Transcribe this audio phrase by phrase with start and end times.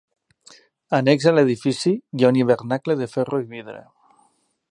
[0.99, 3.85] Annex a l'edifici hi ha un hivernacle de ferro i vidre.